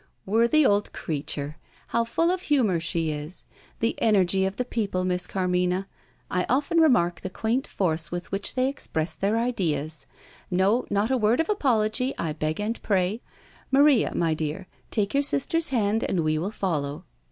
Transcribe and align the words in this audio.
"Worthy 0.25 0.65
old 0.65 0.91
creature! 0.93 1.57
how 1.89 2.03
full 2.05 2.31
of 2.31 2.41
humour 2.41 2.79
she 2.79 3.11
is! 3.11 3.45
The 3.81 3.93
energy 4.01 4.45
of 4.47 4.55
the 4.55 4.65
people, 4.65 5.05
Miss 5.05 5.27
Carmina. 5.27 5.87
I 6.31 6.47
often 6.49 6.79
remark 6.81 7.21
the 7.21 7.29
quaint 7.29 7.67
force 7.67 8.09
with 8.11 8.31
which 8.31 8.55
they 8.55 8.67
express 8.67 9.13
their 9.13 9.37
ideas. 9.37 10.07
No 10.49 10.87
not 10.89 11.11
a 11.11 11.17
word 11.17 11.39
of 11.39 11.49
apology, 11.49 12.15
I 12.17 12.33
beg 12.33 12.59
and 12.59 12.81
pray. 12.81 13.21
Maria, 13.69 14.15
my 14.15 14.33
dear, 14.33 14.67
take 14.89 15.13
your 15.13 15.21
sister's 15.21 15.69
hand, 15.69 16.03
and 16.03 16.23
we 16.23 16.39
will 16.39 16.49
follow." 16.49 17.05